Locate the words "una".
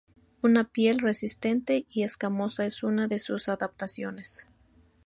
0.41-0.63, 2.81-3.07